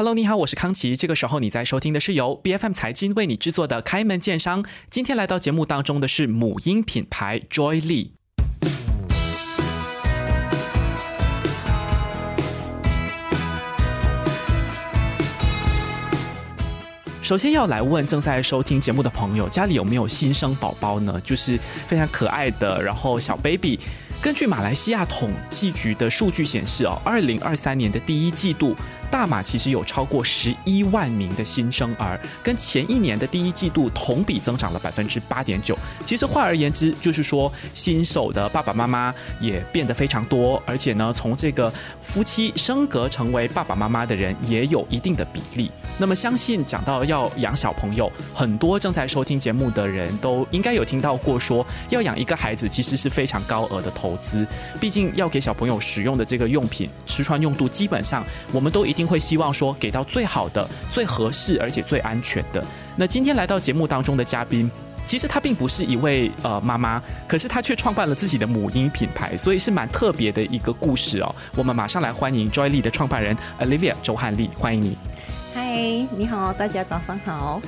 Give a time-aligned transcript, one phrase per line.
[0.00, 0.96] Hello，你好，我是康琪。
[0.96, 4.64] 这个时候你在收听的是由 B F M 财经为你制作的开门见商。
[4.88, 8.12] 今天来到节目当中的是母婴品牌 Joy Lee。
[17.20, 21.20] 首先要来问正在收听节目的朋友，家里有没有新生宝宝呢？
[21.22, 23.78] 就是非常可爱的，然后小 baby。
[24.22, 28.74] 根据马来西亚统计局的数据显示，哦，二零二三年的第一季度。
[29.10, 35.76] 大马其实有超过十一万名的新生儿，跟前一年的第一季度同比增长了百分之八点九。
[36.06, 41.70] 其实换而言之，就是说新手的爸爸妈妈也变得非常多，而且呢，从这个
[42.02, 45.70] 夫妻升格成为爸爸妈妈的人也有一定的比例。
[45.98, 54.46] 那么，相信讲到要养小朋友，很多正在收听节目的人都应该有听到过，说要养一个孩子其实是非常高额的投资。
[54.80, 58.99] 毕竟要给小朋友使用的这个用品，吃穿用度，基本上我们都一定。
[59.00, 62.62] 定会希望说给到最好的、最合适而且最安全的。
[62.96, 64.70] 那今天来到节目当中的嘉宾，
[65.06, 71.34] 其实她并不是一位呃妈妈，可是她却创办了自己的母婴品牌，所以是蛮特别的一个故事哦。
[71.56, 74.98] 我们马上来欢迎 Joy Lee 的创办人 Olivia 周汉丽，欢迎你。
[75.54, 75.62] 嗨，
[76.14, 77.62] 你好，大家早上好。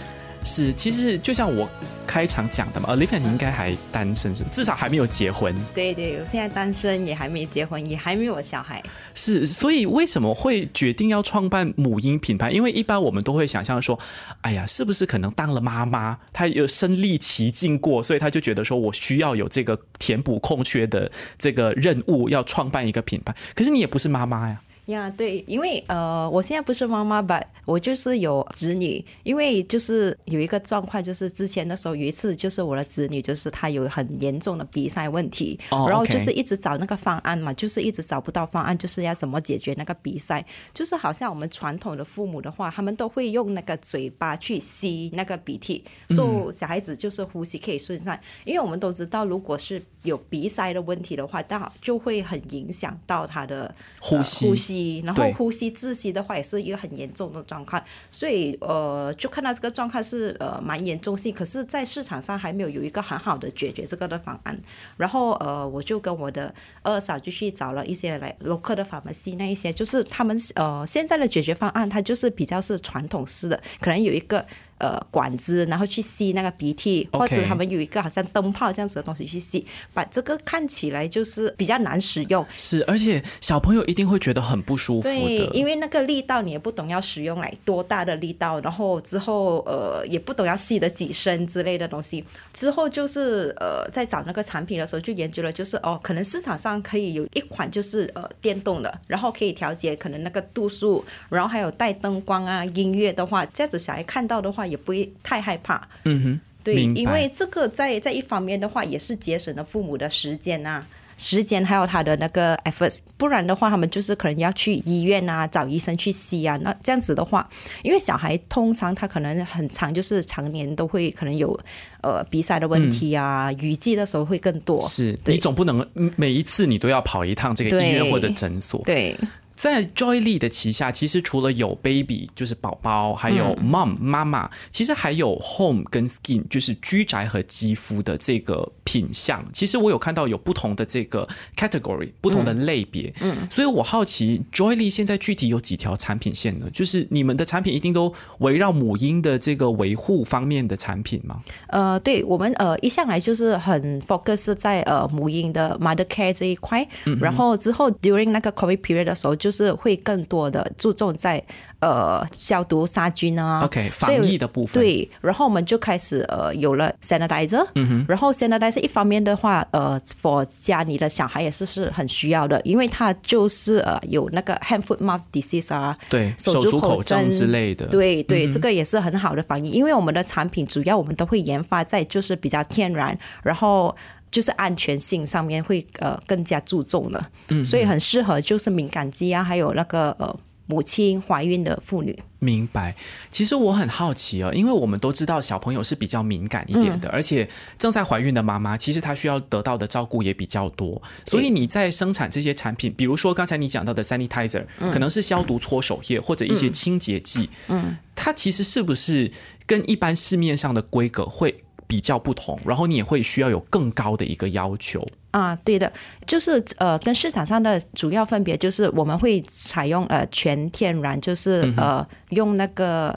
[0.45, 1.69] 是，其实就像我
[2.07, 5.55] 开场讲的嘛呃，Livia，你应该还单身是至少还没有结婚。
[5.73, 8.83] 对对，我现在单身，也还没结婚，也还没有小孩。
[9.15, 12.51] 是，所以为什么会决定要创办母婴品牌？
[12.51, 13.99] 因为一般我们都会想象说，
[14.41, 23.35] 哎呀，是不是可能当了妈妈，她有身历其境过，所以她就觉得说我需要有这个填补空缺的这个任务，要创办一个品牌。
[23.55, 24.61] 可是你也不是妈妈呀。
[24.87, 29.05] 呀，对，因为呃，我现在不是妈妈吧，我就是有子女。
[29.23, 40.45] 因为就是有一个状况，就是之前的时候有一次，就是我的子女就是他有很严重的鼻塞问题，然后就是一直找那个方案嘛，就是一直找不到方案，就是要怎么解决那个鼻塞。
[40.75, 48.19] 就是好像我们传统的父母的话，他们都会用那个嘴巴去吸那个鼻涕，说小孩子就是呼吸可以顺畅。
[48.45, 54.72] 因为我们都知道，如果是有鼻塞的问题的话，那就会很影响到他的呼吸呼吸。
[55.05, 64.59] 然后呼吸窒息的话也是一个很严重的状况，所以呃就看到这个状况是呃蛮严重性，可是，在市场上还没有有一个很好的解决这个的方案。
[64.97, 74.47] 然后呃我就跟我的二嫂就去找了一些来 local 的 pharmacy 那一些，就是他们呃现在的解决方案，它就是比较是传统式的，可能有一个。
[74.83, 82.45] 呃，管子，然后去吸那个鼻涕，或者他们有一个好像灯泡这样子的东西去吸，把这个看起来就是比较难使用。
[82.57, 92.25] 是，而且小朋友一定会觉得很不舒服对，因为那个力道你也不懂要使用来多大的力道，然后之后呃也不懂要吸的几深之类的东西。
[92.53, 104.67] 之后就是呃在找那个产品的时候就研究了，就是哦可能市场上可以有一款就是呃电动的，然后可以调节可能那个度数，然后还有带灯光啊音乐的话，这样子小孩看到的话。
[104.73, 110.85] 也不会太害怕，嗯哼，对，因为这个在在一方面的话，也是节省了父母的时间啊，
[111.19, 117.47] 时间还有他的那个 efforts，不然的话，他们就是可能要去医院啊，找医生去吸啊，那这样子的话，
[117.83, 121.59] 因为小孩通常他可能很长，就是常年都会可能有
[122.01, 129.15] 呃鼻塞的问题啊，雨季的时候会更多，是你总不能每一次你都要跑一趟这个医院或者诊所，对。
[129.63, 139.41] 在 Joy Lee 的旗下，其实除了有 baby 就是宝宝，还有 mom 妈妈，其实还有 home 跟 skin 就是居宅和肌肤的这个品相。
[139.53, 143.15] 其实我有看到有不同的这个 category，不同的类别。
[143.21, 146.69] 嗯，所以我好奇 Joy Lee 现在具体有几条产品线呢？
[146.73, 151.41] 就是你们的产品一定都围绕母婴的这个维护方面的产品吗？
[151.69, 156.85] 呃，对我们呃一向来就是很 focus 在呃母婴的 mother care 这一块，
[157.21, 159.52] 然后之后 during 那个 COVID period 的时候就。
[159.53, 161.41] 是会更多的注重在
[161.81, 164.83] 呃消毒杀菌啊，OK 防疫的部分。
[164.83, 183.95] 对，然后我们就开始呃有了 sanitizer，嗯哼，然后 sanitizer 一方面的话，呃，for 家里的小孩也是是很需要的，因为它就是呃有那个 hand foot mouth disease 啊，对，手足口症之类的，对对，这个也是很好的防疫，因为我们的产品主要我们都会研发在就是比较天然，然后。
[184.33, 190.35] 就是安全性上面会呃更加注重了，嗯，所以很适合就是敏感肌啊，还有那个呃
[190.67, 192.19] 母亲怀孕的妇女。
[192.39, 192.97] 明白。
[193.31, 197.47] 其实我很好奇哦，因为我们都知道小朋友是比较敏感一点的，而且
[197.79, 209.31] 正在怀孕的妈妈其实她需要得到的照顾也比较多，所以你在生产这些产品，比如说刚才你讲到的 sanitizer，可能是消毒搓手液或者一些清洁剂，嗯，它其实是不是
[209.67, 211.63] 跟一般市面上的规格会？
[211.93, 215.07] 比较不同，然后你也会需要有更高的一个要求。
[215.31, 215.93] 啊，对的，
[216.27, 223.15] 就是呃，跟市场上的主要分别就是我们会采用呃全天然，就是呃用那个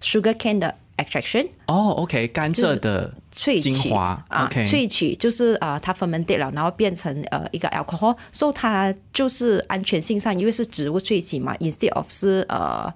[0.00, 12.88] sugar cane 的 extraction 哦，OK，甘蔗的萃取精华啊，萃取就是啊、呃它 fermented 了，然后变成呃一个 alcohol，所以它就是安全性上，因为是植物萃取嘛，instead of 是呃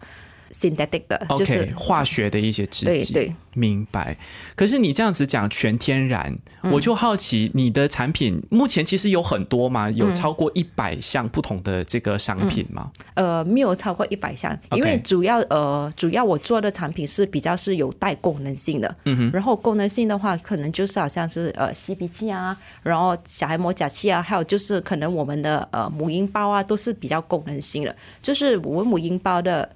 [0.51, 3.27] synthetic 的就是化学的一些制剂，对。
[3.27, 4.17] 对，明白。
[4.55, 6.73] 可是你这样子讲全天然，嗯。
[6.73, 12.91] 我就好奇你的产品目前其实有很多嘛，有超过一百项不同的这个商品吗？
[13.15, 29.69] 呃没有超过一百项，因为主要呃主要我做的产品是比较是有带功能性的，嗯哼，然后功能性的话，可能就是好像是呃吸鼻器啊，然后小孩磨甲器啊，还有就是可能我们的呃母婴包啊，都是比较功能性的，就是我们母婴包的。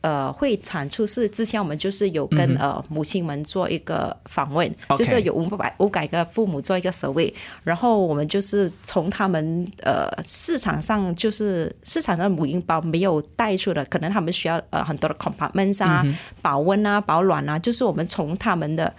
[0.00, 7.32] 呃，会产出是之前我们就是有跟、呃母亲们做一个访问就是有五百五百个父母做一个 survey，
[7.64, 16.04] 然后我们就是从他们呃市场上就是市场上母婴包没有带出的，可能他们需要呃很多的 compartments 啊、
[16.40, 18.92] 保温啊、保暖啊，就是我们从他们的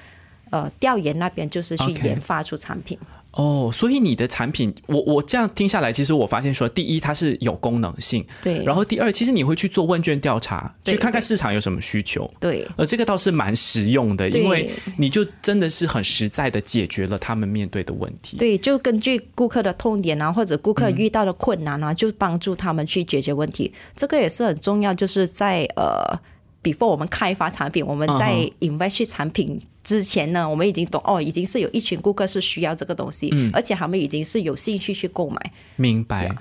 [0.49, 2.99] 呃调研那边就是去研发出产品。
[3.31, 12.29] 哦，所以你的产品，我我这样听下来，其实我发现说，第一它是有功能性，对，然后第二，其实你会去做问卷调查，去看看市场有什么需求。
[12.39, 18.37] 对呃，这个倒是蛮实用的，因为你就真的是很实在的解决了他们面对的问题。
[18.37, 23.71] 对，就根据顾客的痛点啊，或者顾客遇到的困难啊，就帮助他们去解决问题。
[23.95, 26.19] 这个也是很重要，就是在呃
[26.63, 35.51] ，before 我们开发产品，我们在嗯 invest 去产品之前呢，我们已经懂哦，已经是有一群顾客是需要这个东西，嗯而且他们已经是有兴趣去购买。
[35.77, 36.35] 明白，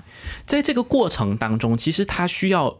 [0.45, 2.77] 在这个过程当中，其实他需要。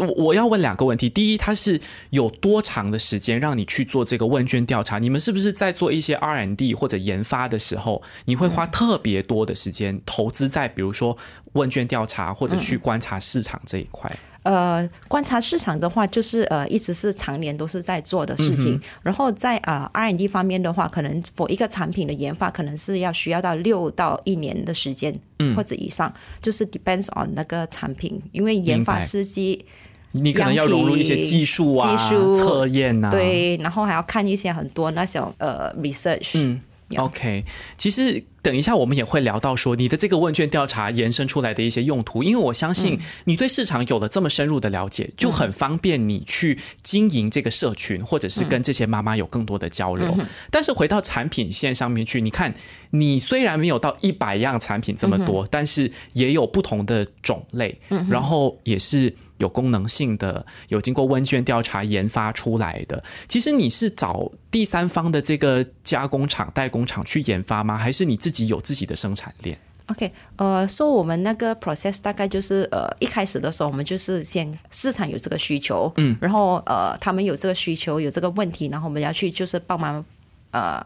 [0.00, 1.80] 我我要问两个问题，第一，它是
[2.10, 5.00] 有多长的时间让你去做这个问卷调查？
[5.00, 11.18] 你们是不是在做一些 R&D 或者研发的时候，你会花特别多的时间投资在，比如说
[11.54, 14.16] 问卷调查或者去观察市场这一块？
[14.48, 18.80] 呃，观察市场的话，就是呃，一直是常年都是在做的事情。
[19.02, 25.14] 然后在呃 R&D 方面的话，可能 for 一个产品的研发，可能是要需要到六到一年的时间，
[25.54, 26.10] 或者以上，
[26.40, 29.06] 就是 depends on 那个产品，因为研发明白。
[29.06, 29.66] 时机
[30.12, 32.32] 你可能要融入一些技术啊、技术。
[32.38, 36.58] 测验啊，对，然后还要看一些很多那种呃 research，嗯
[36.90, 37.44] Yeah OK，
[37.76, 50.16] 其实等一下我们也会聊到说你的这个问卷调查延伸出来的一些用途，因为我相信你对市场有了这么深入的了解，就很方便你去经营这个社群，或者是跟这些妈妈有更多的交流。
[50.50, 52.54] 但是回到产品线上面去，你看，
[52.90, 59.14] 你虽然没有到一百样产品这么多，但是也有不同的种类，然后也是。
[59.38, 63.02] 有功能性的，有经过问卷调查研发出来的。
[63.26, 67.76] 其实你是找第三方的这个加工厂、代工厂去研发吗？
[67.76, 80.04] 还是你自己有自己的生产链？OK，呃，说我们那个 process 大概就是呃，一开始的时候，我们就是先市场有这个需求，嗯，然后呃，他们有这个需求，有这个问题，然后我们要去就是帮忙
[80.50, 80.78] 呃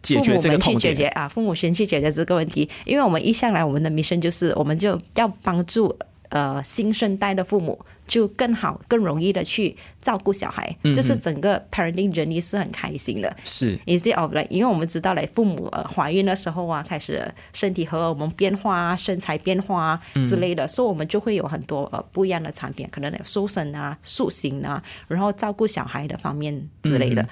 [0.00, 0.94] 解决这个痛点。
[0.94, 5.92] 解决啊，父母先去解决这个问题，因为我们一向来我们的 mission 就是，我们就要帮助
[6.30, 13.34] 呃新生代的父母，就更好、更容易的去照顾小孩，嗯就是整个 parenting journey 是很开心的。
[13.44, 17.22] 是 instead of like，因为我们知道嘞，父母呃怀孕的时候啊，开始
[17.52, 27.26] 身体和我们变化啊，身材变化啊之类的，所以我们就会有很多呃不一样的产品，可能有瘦身啊、塑形啊，然后照顾小孩的方面之类的。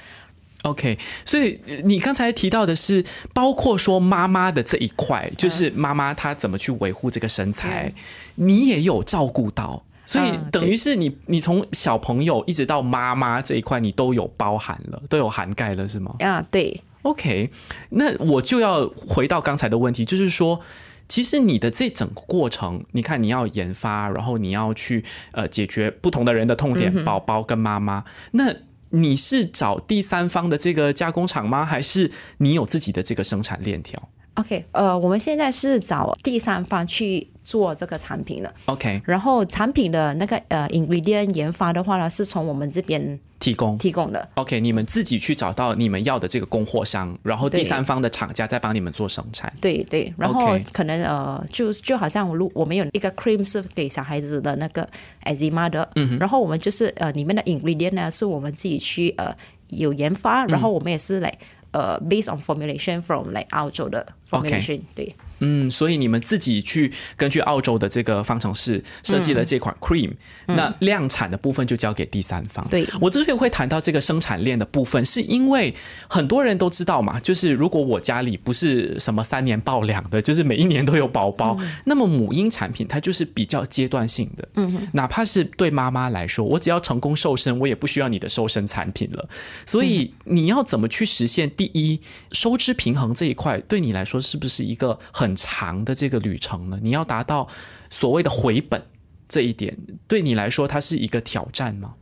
[0.62, 7.92] OK，所以呃你刚才提到的是，包括说妈妈的这一块，就是妈妈她怎么去维护这个身材，
[8.34, 9.84] 你也有照顾到。
[10.04, 16.14] 所以嗯等于是你，你从小朋友一直到妈妈这一块，你都有包含了，都有涵盖了，是吗？
[16.20, 17.50] 啊，对，OK，
[17.90, 20.60] 那我就要回到刚才的问题，就是说，
[21.08, 28.54] 其实你的这整个过程，你看你要研发，然后你要去呃解决不同的人的痛点，宝宝跟妈妈，那
[28.90, 31.64] 你是找第三方的这个加工厂吗？
[31.64, 43.78] 还是你有自己的这个生产链条 OK，呃，我们现在是找第三方去做这个产品的，？OK，然后产品的那个呃 ingredient 研发的话呢，是从我们这边提供。
[43.78, 44.28] 提供的。
[44.34, 49.50] OK，你们自己去找到你们要的这个供货商，然后第三方的厂家再帮你们做生产。
[49.58, 54.86] 对对，然后可能呃，就就好像如我们有一个 cream 是给小孩子的那个
[55.24, 59.34] eczema 的，嗯然后我们就是呃里面的 ingredient 呢是我们自己去呃
[59.68, 61.38] 有研发，然后我们也是来、
[61.75, 70.12] 呃 based on formulation from 来澳洲的 OK formulation，、对 嗯，所以你们自己去根据澳洲的这个方程式设计了这款 cream，、
[70.46, 72.66] 那量产的部分就交给第三方。
[72.68, 75.74] 对我之所以会谈到这个生产链的部分，是因为
[76.08, 84.48] 很多人都知道嘛，就是如果我家里不是什么三年抱两的，就是每一年都有宝宝，那么母婴产品它就是比较阶段性的。
[84.54, 89.28] 嗯，哪怕是对妈妈来说，我只要成功瘦身，我也不需要你的瘦身产品了。
[89.64, 92.00] 所以你要怎么去实现第一
[92.32, 96.78] 收支平衡这一块，对你来说是不是一个很长的这个旅程呢？
[96.82, 97.48] 你要达到
[97.90, 98.80] 所谓的回本
[99.28, 101.94] 这一点，对你来说它是一个挑战吗？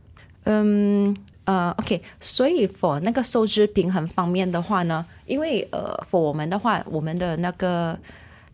[0.43, 1.15] 嗯
[1.45, 7.97] 呃，OK，所以 for 那个收支平衡方面的话呢，因为呃，for 我们的话，我们的那个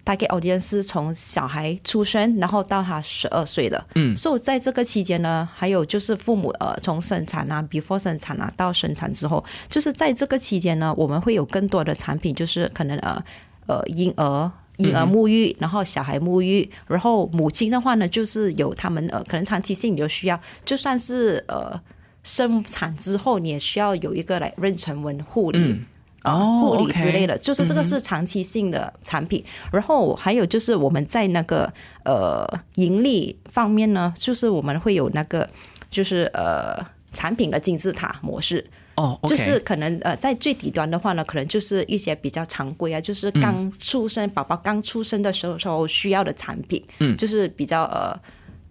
[0.05, 13.21] target audience 是从小孩出生，然后到他十二岁的，嗯，所以在这个期间呢，还有就是父母呃从生产啊，before 生产啊到生产之后，就是在这个期间呢，我们会有更多的产品，就是可能呃
[13.67, 14.49] 呃婴儿。
[14.77, 21.79] 婴儿沐浴，然后小孩沐浴，然后母亲的话呢，就是有他们呃，可能长期性有需要，就算是呃
[22.23, 25.81] 生产之后，你也需要有一个来妊娠纹护理。
[26.23, 29.43] 啊，哦护理之类的就是这个是长期性的产品。
[29.71, 31.71] 然后还有就是我们在那个
[32.05, 35.49] 呃盈利方面呢，就是我们会有那个
[35.89, 36.77] 就是呃
[37.11, 38.63] 产品的金字塔模式。
[38.95, 48.19] 哦就是可能呃，在最底端的话呢，可能就是一些比较常规啊，就是刚出生、宝宝刚出生的时候时候需要的产品，嗯，就是比较呃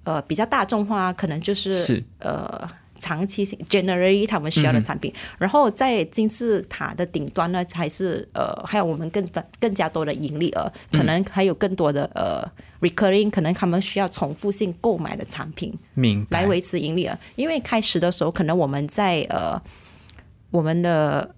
[0.05, 2.05] 呃比较大众化，可能就是是。
[2.19, 2.69] 呃
[3.03, 9.27] 长期性 generally 他们需要的产品，然后在金字塔的顶端呢，还是呃还有我们更
[9.59, 12.47] 更加多的盈利额，可能还有更多的呃
[12.87, 16.43] recurring，可能他们需要重复性购买的产品，明白。
[16.43, 17.19] 来维持盈利额。
[17.37, 19.59] 因为开始的时候，可能我们在呃
[20.51, 21.35] 我们的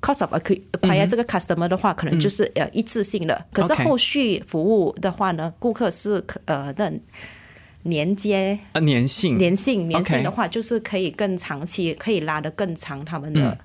[0.00, 6.92] cost of acqui- acquire 这个 customer 的话，可能就是呃一次性的，可是后续服务的话呢，顾客是可呃的
[7.82, 9.38] 连接呃粘性。
[9.38, 13.58] 粘性粘性的话，就是可以更长期，可以拉得更长他们的。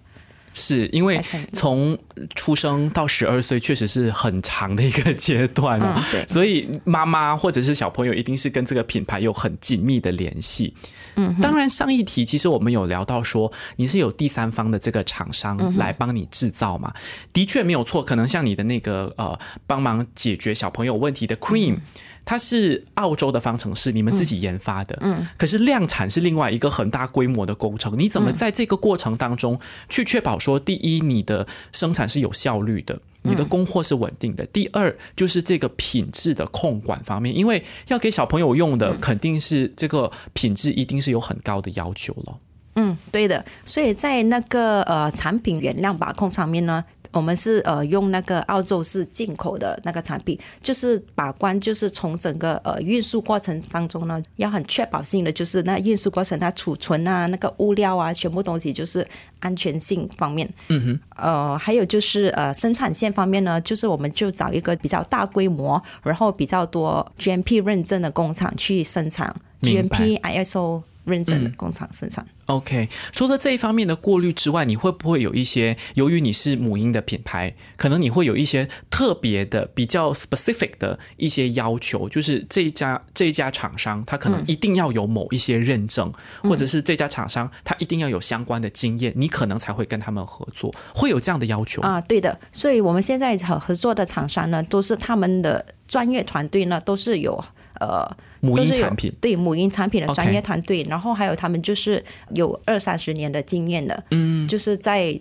[0.53, 1.21] 是因为
[1.53, 1.97] 从
[2.35, 10.73] 出生到十二岁确实是很长的一个阶段啊，嗯对所以妈妈或者是小朋友一定是跟这个品牌有很紧密的联系。
[11.15, 16.93] 嗯，当然上一题其实我们有聊到说你是有第三方的这个厂商来帮你制造嘛，
[17.33, 21.77] 的确没有错，可能像你的那个呃帮忙解决小朋友问题的 Cream。
[22.23, 27.97] 它是澳洲的方程式，你们自己研发的，嗯，可是量产是另外一个很大规模的工程。
[27.97, 29.59] 你怎么在这个过程当中
[29.89, 42.37] 去确保说，第一，你的生产是有效率的，你的供货是稳定的；第二，就是这个品质的控管方面，因为要给小朋友用的，肯定是这个品质一定是有很高的要求了。
[42.75, 43.43] 嗯，对的。
[43.65, 59.05] 所以在那个呃产品原料把控上面呢，我们是呃用那个澳洲是进口的那个产品，就是把关，就是从整个呃运输过程当中呢，要很确保性的，就是那运输过程它储存啊，那个物料啊，全部东西就是
[59.39, 60.49] 安全性方面。
[60.69, 60.99] 嗯哼。
[61.17, 72.25] 呃，还有就是呃生产线方面呢，就是我们就找一个比较大规模，然后比较多 GMP 认证的工厂去生产 GMP、ISO 认证的工厂生产。
[72.45, 86.11] OK，除了这一方面的过滤之外，你会不会有一些由于你是母婴的品牌，可能你会有一些特别的、比较 specific 的一些要求，就是这一家这一家厂商，他可能一定要有某一些认证，
[86.43, 91.89] 或者是这家厂商他一定要有相关的经验，你可能才会跟他们合作，会有这样的要求吗？
[91.89, 97.41] 啊，对的，所以我们现在合合作的厂商呢，都是他们的专业团队呢，都是有
[97.79, 98.05] 呃
[98.41, 99.13] 母婴产品。
[99.21, 102.03] 对母婴产品的专业团队然后还有他们就是
[102.35, 105.17] 有二三十年的经验的，嗯，就是在。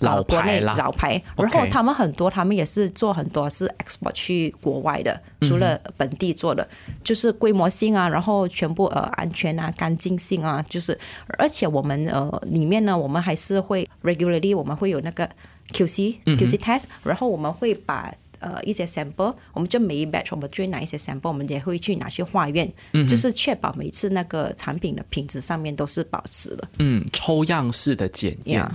[0.00, 0.74] 呃老国内牌啦。
[0.76, 6.66] 老牌，然后他们很多，他们也是做很多是 export 去国外的，嗯除了本地做的，
[7.04, 10.98] 就是规模性啊，然后全部呃安全啊、干净性啊，就是
[11.38, 15.24] 而且我们呃里面呢，我们还是会 regularly 我们会有那个
[15.72, 18.12] QC、QC 嗯 test，然后我们会把
[18.42, 26.68] 呃一些 sample，我们就每一 batch 我们就会拿一些 sample，我们也会去拿去化验，嗯就是确保每次那个产品的品质上面都是保持的。
[26.78, 28.62] 嗯，抽样式的检验。
[28.62, 28.70] Yeah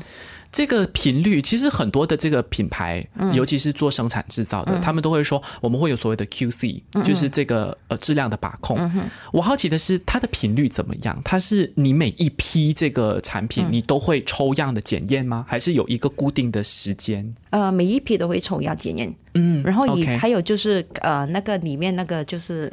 [0.51, 8.77] 这个频率，其实很多的这个品牌，尤其是做生产制造的，他们都会说我们会有所谓的 QC，、就是这个呃质量的把控。
[9.31, 11.21] 我好奇的是，它的频率怎么样？
[11.23, 15.45] 它是你每一批这个产品，你都会抽样的检验吗？
[15.47, 17.35] 还是有一个固定的时间？
[17.49, 22.71] 呃，每一批都会抽样检验，嗯，然后以 OK 还有就是呃那个里面那个就是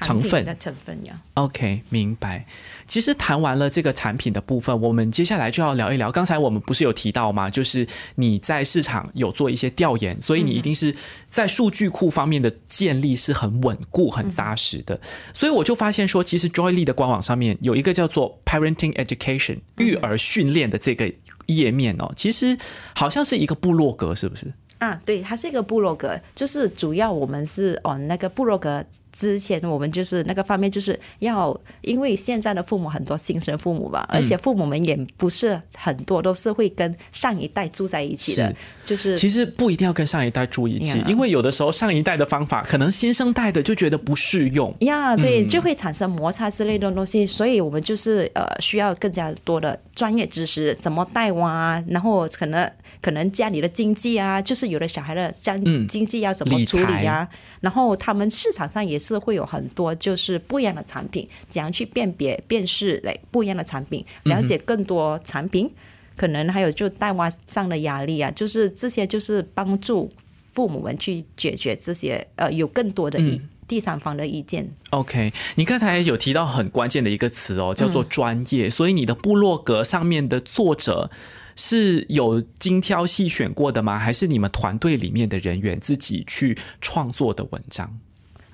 [0.00, 1.20] 成分的成分呀。
[1.34, 2.46] OK，明白。
[2.86, 6.12] 其实谈完了这个产品的部分，我们接下来就要聊一聊。
[6.12, 7.50] 刚才我们不是有提到吗？
[7.50, 10.94] 就是你在市场有做一些调研，所以你一定是
[11.28, 15.00] 在数据库方面的建立是很稳固、很扎实的。
[15.34, 21.12] 所以我就发现说，其实 Joyly 的官网上面有一个叫做 Parenting Education 育儿训练的这个
[21.46, 22.56] 页面哦，其实
[22.94, 24.52] 好像是一个部落格，是不是？
[24.78, 28.84] 啊，对，它是一个部落格，就是主要我们是哦那个部落格
[29.16, 38.54] 之前我们就是那个方面就是要，因为现在的父母很多新生父母吧，而且父母们也不是很多都是会跟上一代住在一起的，
[38.84, 44.74] 就是其实不一定要跟上一代住一起因为有的时候上一代的方法，可能新生代的就觉得不适用。
[44.80, 52.70] 呀对，就会产生摩擦之类的东西，所以我们就是呃需要更加多的专业知识，怎么带娃啊，然后可能
[53.00, 55.86] 可能家里的经济啊，就是有的小孩的家嗯。
[55.86, 57.06] 经济要怎么处理财。
[57.06, 57.28] 啊，
[57.60, 65.70] 然后他们市场上也是会有很多就是不一样的产品，怎样去辨别辨识嘞不一样的产品，了解更多产品，
[66.16, 70.10] 可能还有就带娃上的压力啊，就是这些就是帮助
[70.52, 74.66] 父母们去解决这些呃有更多的意、第三方的意见。
[74.90, 78.70] OK，你刚才有提到很关键的一个词哦，叫做专业。
[78.70, 81.10] 所以你的部落格上面的作者
[81.54, 83.98] 是有精挑细选过的吗？
[83.98, 87.98] 还是你们团队里面的人员自己去创作的文章？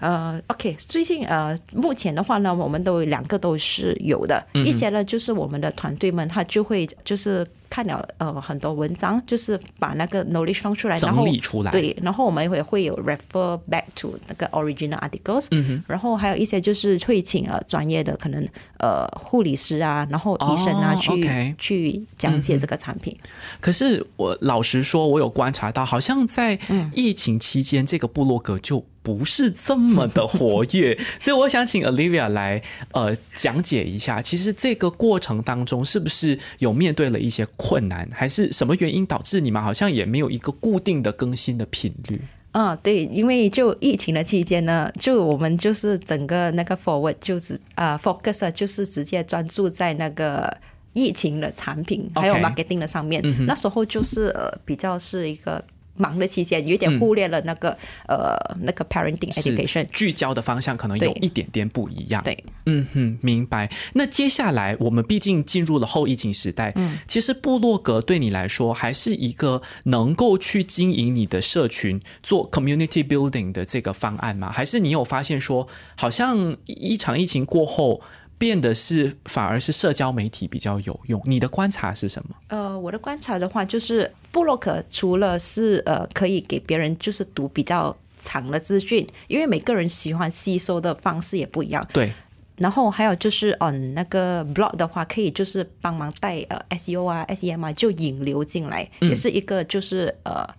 [0.03, 11.71] 呃，OK，最近呃，目前的话呢，我们都两个都是有的，嗯一些呢就是我们的团队们他就会就是看了呃很多文章，就是把那个 knowledge 放出来，然后整理出来。
[11.71, 18.45] 对，然后我们也会有 refer back to 那个 original articles，嗯然后还有一些就是会请呃专业的可能
[18.79, 23.17] 呃护理师啊，然后医生啊、哦去去讲解这个产品。
[23.61, 26.59] 可是我老实说，我有观察到，好像在
[26.93, 42.21] 疫情期间，这个部落格就不是这么的活跃， 所以我想请 Olivia 来呃讲解一下，其实这个过程当中是不是有面对了一些困难，还是什么原因导致你们好像也没有一个固定的更新的频率？
[42.53, 50.55] 嗯，对，因为就疫情的期间呢，就我们就是整个那个 forward 就是呃 focus 啊就是直接专注在那个
[50.93, 53.23] 疫情的产品还有 marketing 的上面。
[53.47, 57.77] 那时候就是呃比较是一个忙的期间，有点忽略了那个、
[58.09, 59.87] 呃那个 parenting education。
[59.91, 62.23] 聚焦的方向可能有一点点不一样。
[62.23, 63.71] 对，嗯哼，明白。
[63.95, 74.51] 那接下来我们毕竟进入了后疫情时代，嗯，其实部落格对你来说还是一个能够去经营你的社群、做 community building 的这个方案吗？
[74.51, 78.01] 还是你有发现说，好像一场疫情过后，
[78.39, 81.21] 变得是反而是社交媒体比较有用？
[81.25, 82.35] 你的观察是什么？
[82.49, 91.87] 呃，我的观察的话，就是布洛克除了是呃可以给别人就是读比较长的资讯，因为每个人喜欢吸收的方式也不一样。
[91.93, 92.11] 对，
[92.57, 100.55] 然后还有就是，嗯，那个 blog 的话，可以就是帮忙带呃 SEO 啊、SEM 啊，就引流进来，也是一个就是呃嗯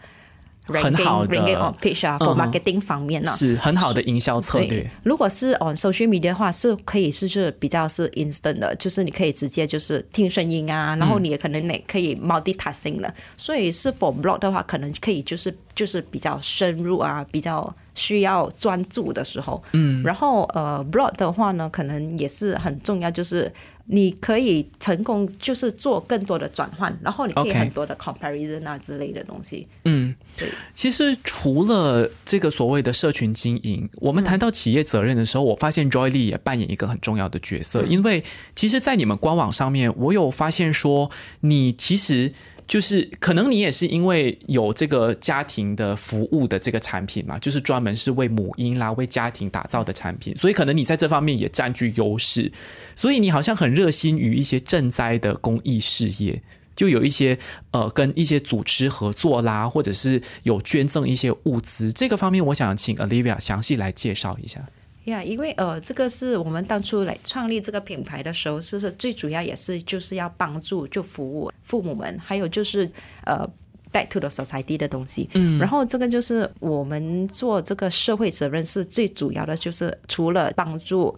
[0.65, 8.60] 很好 ranking 的 ranking on page 啊、嗯 for marketing 方面呢、是很好的营销策略。，如果是 on social media 的话，是可以是是比较是 instant
[8.60, 13.13] 的，就是你可以直接就是听声音啊，然后你也可能也可以 multitasking 的。
[13.36, 19.62] 所以是 for blog 的话，可能可以就是就是比较深入啊，比较需要专注的时候。
[19.73, 23.52] 嗯，然后呃 blog 的话呢，可能也是很重要，就是。
[23.86, 29.67] 你可以成功，就是做更多的转换，然后你可以很多的 comparison 啊之类的东西。
[29.84, 30.50] 嗯，对。
[30.74, 38.24] 其实除了这个所谓的社群经营，我们谈到企业责任的时候，我发现 Joy Lee 也扮演一个很重要的角色，因为
[38.56, 41.10] 其实，在你们官网上面，我有发现说，
[41.41, 42.34] 你其实。
[42.65, 52.50] 就是可能你也是因为有这个家庭的服务的这个产品嘛，就是专门是为母婴啦、为家庭打造的产品，所以可能你在这方面也占据优势，
[52.96, 56.41] 所以你好像很热心于一些赈灾的公益事业。
[56.76, 57.38] 就有一些
[57.72, 64.60] 呃跟一些组织合作啦，或者是有捐赠一些物资，这个方面我想请 Olivia 详细来介绍一下。
[65.06, 72.90] 呀因为呃，这个是我们当初来创立这个品牌的时候，是是最主要也是就是要帮助就服务父母们，还有就是
[73.26, 73.50] 呃。
[73.94, 81.16] Back to the society 的东西，嗯，然后这个就是我们做这个社会责任是最主要的，就是除了帮助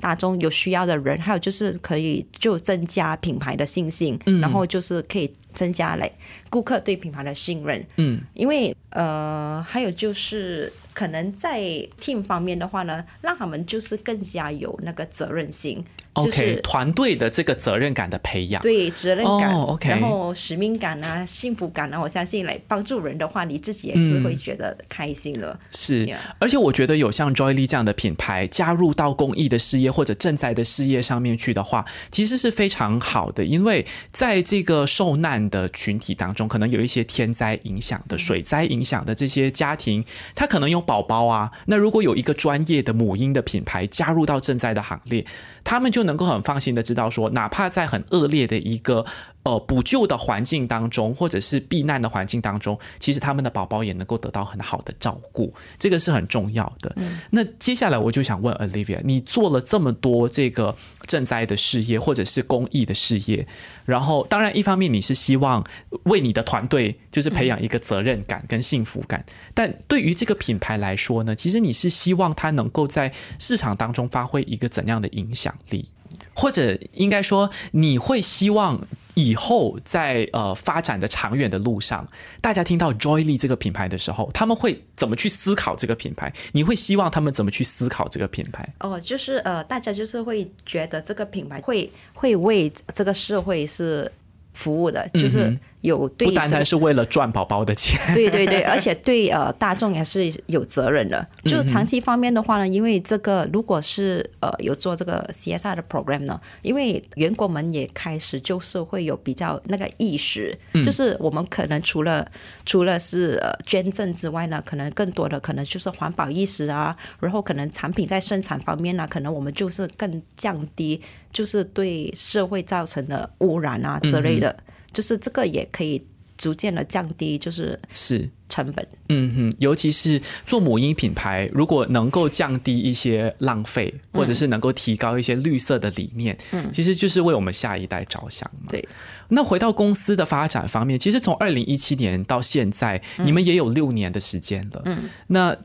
[0.00, 6.10] 大众有需要的人，还有就是可以就增加品牌的信心，然后就是可以增加来
[6.50, 11.60] 顾客对品牌的信任，嗯，因为呃，还有就是可能在
[12.00, 15.84] team 方面的话呢，让他们就是更加有那个责任心。
[16.16, 18.60] 就 OK，是团队的这个责任感的培养。
[18.60, 25.56] 对责任感、然后使命感啊、幸福感啊，我相信来帮助人的话，你自己也是会觉得开心的。
[25.70, 41.52] 是 Yeah 而且我觉得有像 Joy Lee 这样的品牌加入到公益的事业或者赈灾的事业上面去的话，其实是非常好的，因为在这个受难的群体当中，可能有一些天灾影响的、水灾影响的这些家庭，他可能有宝宝啊。
[41.66, 45.26] 那如果有一个专业的母婴的品牌加入到赈灾的行列，
[45.62, 49.04] 他们就能够很放心的知道说，哪怕在很恶劣的一个
[49.48, 56.94] 呃补救的环境当中，或者是避难的环境当中，其实他们的宝宝也能够得到很好的照顾，这个是很重要的。
[57.30, 63.46] 那接下来我就想问 Olivia，你做了这么多这个赈灾的事业或者是公益的事业，
[63.86, 65.64] 然后当然一方面你是希望
[66.04, 75.88] 为你的团队就是培养一个责任感跟幸福感，但对于这个品牌来说呢，其实你是希望它能够在市场当中发挥一个怎样的影响力？
[76.34, 78.86] 或者应该说，你会希望
[79.18, 82.06] 以后在呃发展的长远的路上，
[82.40, 86.32] 大家听到 Joy Lee 这个品牌的时候，他们会怎么去思考这个品牌？
[86.52, 88.66] 你会希望他们怎么去思考这个品牌？
[88.78, 94.10] 哦，就是呃，大家就是会觉得这个品牌会会为这个社会是
[94.52, 101.26] 服务的，就是有对不单这个单是为了赚宝宝的钱，对对对， 而且对呃大众也是有责任的。
[101.44, 112.26] 就长期方面的话呢，因为这个如果是呃有做这个 CSR 的 program 呢，因为员工们也开始就是会有比较那个意识，就是我们可能除了
[112.66, 121.00] 除了是呃捐赠之外呢，可能更多的可能就是环保意识啊，然后可能产品在生产方面呢，可能我们就是更降低，
[121.32, 124.54] 就是对社会造成的污染啊之类的，
[124.98, 126.04] 就是这个也可以
[126.36, 128.28] 逐渐的降低，就是是。
[128.48, 128.88] 成本。
[129.10, 138.68] 嗯哼，尤其是做母婴品牌，如果能够降低一些浪费，或者是能够提高一些绿色的理念，嗯，其实就是为我们下一代着想嘛。
[138.70, 138.82] 对。
[139.28, 144.80] 那回到公司的发展方面，其实从二零一七年到现在，你们也有六年的时间了。
[144.86, 145.10] 嗯。
[145.26, 145.58] 那呃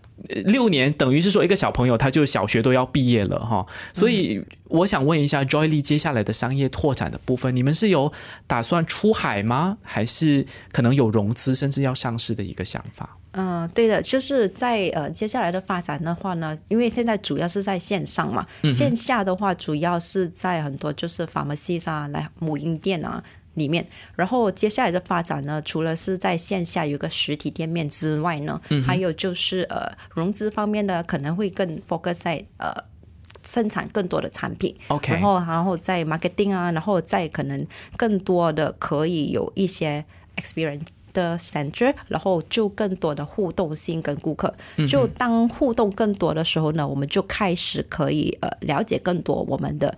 [0.46, 8.12] 六年等于是说一个小朋友他就小学都要毕业了哈，所以我想问一下 Joy Lee 接下来的商业拓展的部分，你们是有
[8.48, 9.78] 打算出海吗？
[9.82, 13.18] 还是可能有融资甚至要上市的一个想法？
[13.36, 23.24] 嗯、对的，就是在呃接下来的发展的话呢，因为现在主要是在线上嘛，线下的话主要是在很多就是 pharmacy 啊、来母婴店啊
[23.56, 23.86] 里面，
[24.16, 32.74] 然后接下来的发展呢，除了是在线下有个实体店面之外呢，还有就是呃融资方面呢，可能会更 focus 在呃。
[33.46, 40.06] 生产更多的产品 OK 然后然后在 marketing 啊，然后再可能更多的可以有一些
[40.38, 40.80] experience
[41.12, 44.56] 的 center，然后就更多的互动性跟顾客。
[44.88, 49.94] 就当互动更多的时候呢，我们就开始可以呃了解更多我们的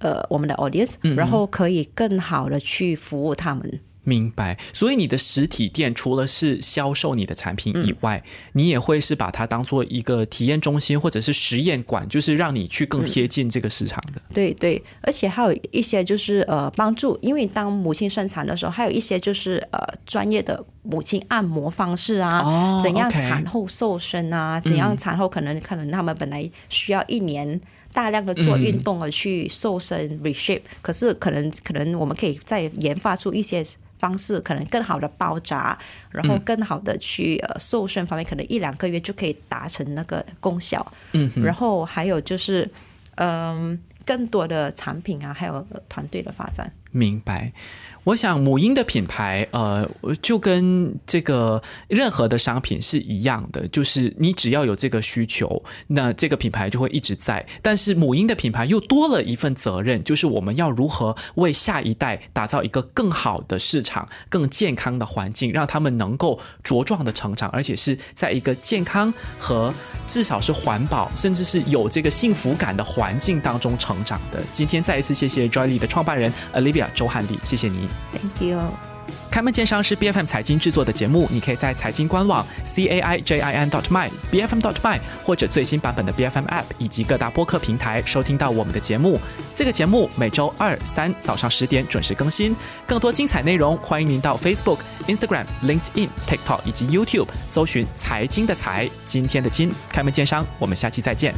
[0.00, 3.80] 呃我们的 audience，、然后可以更好的去服务他们。
[4.04, 14.22] 明白，所以你的实体店除了是销售你的产品以外，你也会是把它当做一个体验中心或者是实验馆，就是让你去更贴近这个市场的。
[14.32, 27.60] 对对，而且还有一些就是呃帮助，因为当母亲生产的时候，还有一些就是呃专业的母亲按摩方式啊，哦怎样产后瘦身啊，怎样产后可能可能他们本来需要一年。
[27.92, 33.64] 大量的做运动而去瘦身 reshape，、可是可能可能我们可以再研发出一些
[33.98, 35.76] 方式，可能更好的包扎，
[36.10, 40.86] 然后更好的去呃瘦身方面，可能一两个月就可以达成那个功效。
[41.12, 42.70] 嗯，然后还有就是，
[43.16, 46.72] 嗯、更多的产品啊，还有呃团队的发展。
[46.98, 47.52] 明白。
[48.04, 49.86] 我想母婴的品牌，呃，
[50.22, 57.44] 就跟这个任何的商品是一样的，就是你只要有这个需求，那这个品牌就会一直在。
[57.60, 69.74] 但是母婴的品牌又多了一份责任，就是我们要如何为下一代打造一个更好的市场、更健康的环境，让他们能够茁壮的成长，而且是在一个健康和
[70.06, 74.42] 至少是环保，甚至是有这个幸福感的环境当中成长的。
[74.50, 77.88] 今天再一次谢谢 Joyly 的创办人 Olivia 周汉丽，谢谢你。
[78.12, 78.60] Thank you。
[79.30, 84.60] 开门见商是 B F M 财经制作的节目，你可以在财经官网 c a i j i n dot my b f m
[84.60, 89.20] dot my 或者最新版本的 B F M App 以及各大播客平台收听到我们的节目。
[89.54, 92.54] 这个节目每周二、三早上十点准时更新。
[92.86, 101.34] 更多精彩内容，欢迎您到 Facebook、Instagram、LinkedIn、TikTok 以及 YouTube 搜寻“财经的财”，今天的金开门见商，我们下期再见。